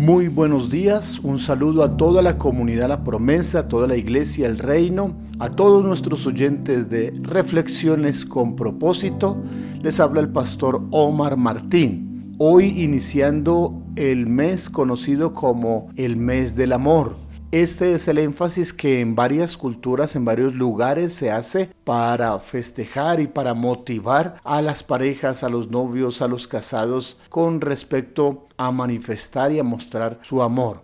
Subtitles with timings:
[0.00, 4.46] Muy buenos días, un saludo a toda la comunidad La Promesa, a toda la iglesia
[4.46, 9.36] El Reino, a todos nuestros oyentes de Reflexiones con propósito.
[9.82, 12.34] Les habla el pastor Omar Martín.
[12.38, 17.16] Hoy iniciando el mes conocido como el mes del amor.
[17.52, 23.18] Este es el énfasis que en varias culturas, en varios lugares se hace para festejar
[23.18, 28.70] y para motivar a las parejas, a los novios, a los casados con respecto a
[28.70, 30.82] manifestar y a mostrar su amor.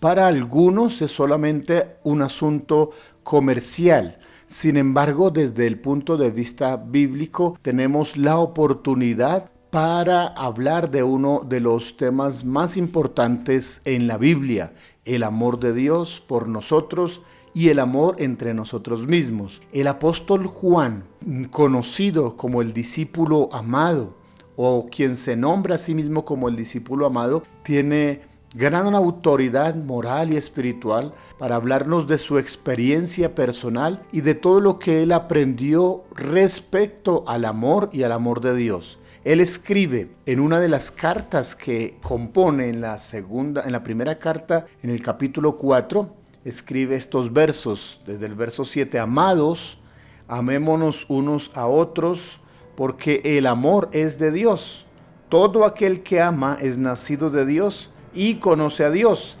[0.00, 2.90] Para algunos es solamente un asunto
[3.22, 4.18] comercial.
[4.48, 11.42] Sin embargo, desde el punto de vista bíblico, tenemos la oportunidad para hablar de uno
[11.46, 14.72] de los temas más importantes en la Biblia,
[15.04, 17.20] el amor de Dios por nosotros
[17.52, 19.60] y el amor entre nosotros mismos.
[19.74, 21.04] El apóstol Juan,
[21.50, 24.14] conocido como el discípulo amado,
[24.56, 28.22] o quien se nombra a sí mismo como el discípulo amado, tiene
[28.54, 34.78] gran autoridad moral y espiritual para hablarnos de su experiencia personal y de todo lo
[34.78, 38.98] que él aprendió respecto al amor y al amor de Dios.
[39.26, 44.20] Él escribe en una de las cartas que compone en la segunda, en la primera
[44.20, 46.08] carta, en el capítulo 4,
[46.44, 49.80] escribe estos versos, desde el verso 7, amados,
[50.28, 52.38] amémonos unos a otros,
[52.76, 54.86] porque el amor es de Dios.
[55.28, 59.40] Todo aquel que ama es nacido de Dios y conoce a Dios.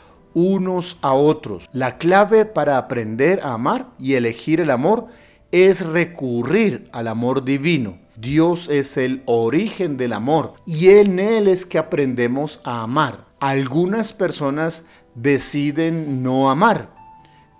[0.33, 1.69] unos a otros.
[1.73, 5.07] La clave para aprender a amar y elegir el amor
[5.51, 7.99] es recurrir al amor divino.
[8.15, 13.25] Dios es el origen del amor y en Él es que aprendemos a amar.
[13.39, 14.83] Algunas personas
[15.15, 16.89] deciden no amar.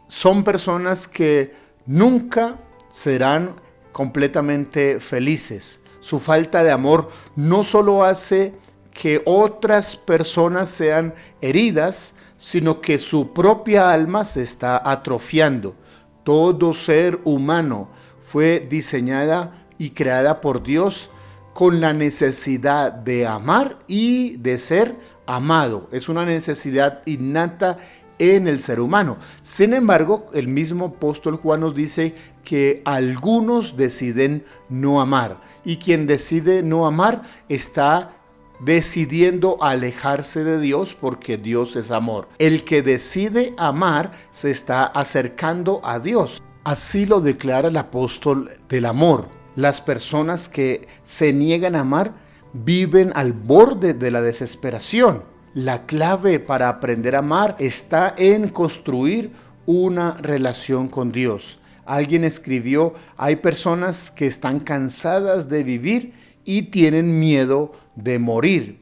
[0.07, 1.55] Son personas que
[1.85, 2.57] nunca
[2.89, 3.55] serán
[3.91, 5.79] completamente felices.
[5.99, 8.53] Su falta de amor no solo hace
[8.91, 15.75] que otras personas sean heridas, sino que su propia alma se está atrofiando.
[16.23, 21.11] Todo ser humano fue diseñada y creada por Dios
[21.53, 24.95] con la necesidad de amar y de ser
[25.27, 25.87] amado.
[25.91, 27.77] Es una necesidad innata
[28.17, 29.17] en el ser humano.
[29.43, 36.07] Sin embargo, el mismo apóstol Juan nos dice que algunos deciden no amar y quien
[36.07, 38.15] decide no amar está
[38.63, 42.29] decidiendo alejarse de Dios porque Dios es amor.
[42.37, 46.41] El que decide amar se está acercando a Dios.
[46.63, 49.27] Así lo declara el apóstol del amor.
[49.55, 52.13] Las personas que se niegan a amar
[52.53, 55.23] viven al borde de la desesperación.
[55.53, 59.31] La clave para aprender a amar está en construir
[59.65, 61.59] una relación con Dios.
[61.85, 66.13] Alguien escribió, hay personas que están cansadas de vivir
[66.45, 68.79] y tienen miedo de morir.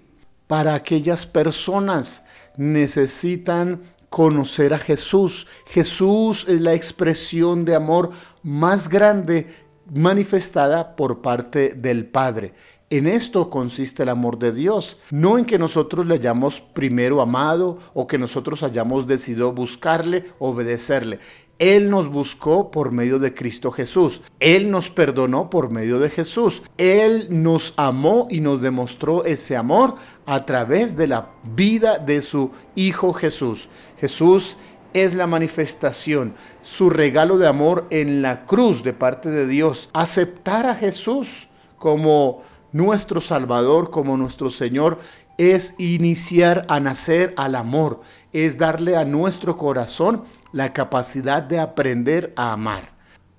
[0.48, 2.26] Para aquellas personas
[2.58, 5.48] necesitan conocer a Jesús.
[5.68, 8.12] Jesús es la expresión de amor
[8.44, 9.48] más grande
[9.94, 12.54] manifestada por parte del Padre.
[12.92, 17.78] En esto consiste el amor de Dios, no en que nosotros le hayamos primero amado
[17.94, 21.20] o que nosotros hayamos decidido buscarle, obedecerle.
[21.60, 24.22] Él nos buscó por medio de Cristo Jesús.
[24.40, 26.64] Él nos perdonó por medio de Jesús.
[26.78, 32.52] Él nos amó y nos demostró ese amor a través de la vida de su
[32.76, 33.68] Hijo Jesús.
[34.00, 34.56] Jesús
[34.94, 39.90] es la manifestación, su regalo de amor en la cruz de parte de Dios.
[39.94, 42.42] Aceptar a Jesús como
[42.72, 45.00] nuestro Salvador, como nuestro Señor,
[45.38, 48.02] es iniciar a nacer al amor,
[48.34, 52.92] es darle a nuestro corazón la capacidad de aprender a amar.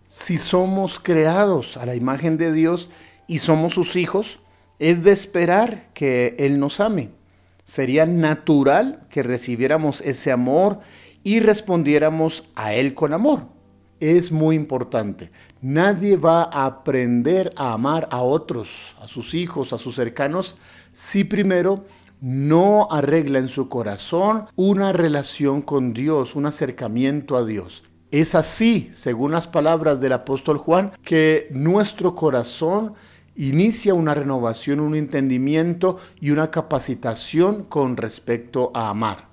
[0.07, 2.91] Si somos creados a la imagen de Dios
[3.27, 4.41] y somos sus hijos,
[4.79, 7.11] es de esperar que Él nos ame.
[7.65, 10.81] Sería natural que recibiéramos ese amor
[11.23, 13.45] y respondiéramos a Él con amor.
[14.01, 15.31] Es muy importante.
[15.61, 20.57] Nadie va a aprender a amar a otros, a sus hijos, a sus cercanos,
[20.93, 21.85] si primero
[22.21, 27.83] no arregla en su corazón una relación con Dios, un acercamiento a Dios.
[28.11, 32.95] Es así, según las palabras del apóstol Juan, que nuestro corazón
[33.37, 39.29] inicia una renovación, un entendimiento y una capacitación con respecto a amar.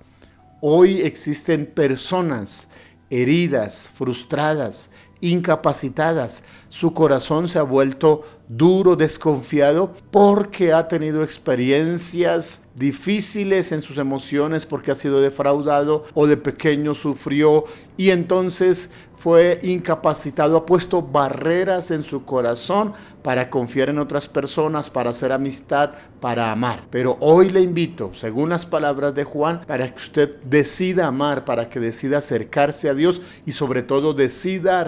[0.62, 2.70] Hoy existen personas
[3.10, 4.92] heridas, frustradas,
[5.22, 6.44] incapacitadas.
[6.70, 14.66] Su corazón se ha vuelto duro, desconfiado, porque ha tenido experiencias difíciles en sus emociones,
[14.66, 17.66] porque ha sido defraudado o de pequeño sufrió
[17.98, 22.94] y entonces fue incapacitado, ha puesto barreras en su corazón
[23.24, 25.90] para confiar en otras personas, para hacer amistad,
[26.22, 26.84] para amar.
[26.92, 31.68] Pero hoy le invito, según las palabras de Juan, para que usted decida amar, para
[31.68, 34.84] que decida acercarse a Dios y sobre todo decida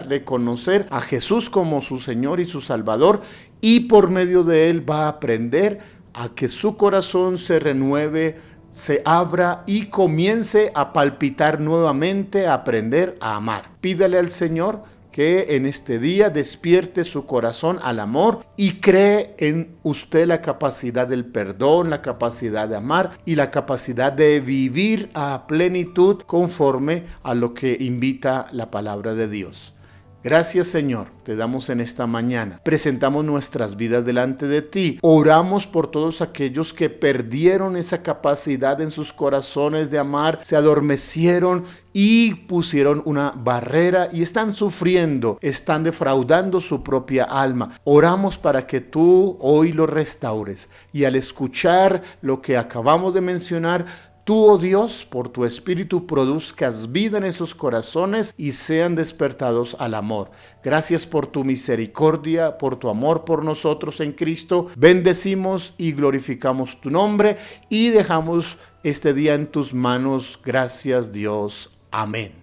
[0.89, 3.21] a Jesús como su Señor y su Salvador
[3.61, 5.79] y por medio de él va a aprender
[6.13, 13.17] a que su corazón se renueve se abra y comience a palpitar nuevamente, a aprender
[13.19, 13.71] a amar.
[13.81, 19.75] Pídale al Señor que en este día despierte su corazón al amor y cree en
[19.83, 25.47] usted la capacidad del perdón, la capacidad de amar y la capacidad de vivir a
[25.47, 29.73] plenitud conforme a lo que invita la palabra de Dios.
[30.21, 32.59] Gracias Señor, te damos en esta mañana.
[32.61, 34.99] Presentamos nuestras vidas delante de ti.
[35.01, 41.63] Oramos por todos aquellos que perdieron esa capacidad en sus corazones de amar, se adormecieron
[41.93, 47.79] y pusieron una barrera y están sufriendo, están defraudando su propia alma.
[47.85, 53.85] Oramos para que tú hoy lo restaures y al escuchar lo que acabamos de mencionar,
[54.29, 59.95] tú, oh Dios, por tu Espíritu produzcas vida en esos corazones y sean despertados al
[59.95, 60.29] amor.
[60.63, 64.67] Gracias por tu misericordia, por tu amor por nosotros en Cristo.
[64.77, 67.37] Bendecimos y glorificamos tu nombre
[67.69, 70.39] y dejamos este día en tus manos.
[70.45, 71.71] Gracias Dios.
[71.89, 72.38] Amén.